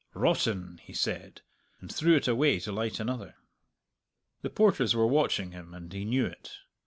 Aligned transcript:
"Rotten!" 0.15 0.79
he 0.81 0.93
said, 0.93 1.41
and 1.79 1.93
threw 1.93 2.15
it 2.15 2.27
away 2.27 2.57
to 2.61 2.71
light 2.71 2.99
another. 2.99 3.35
The 4.41 4.49
porters 4.49 4.95
were 4.95 5.05
watching 5.05 5.51
him, 5.51 5.75
and 5.75 5.93
he 5.93 6.05
knew 6.05 6.25
it. 6.25 6.53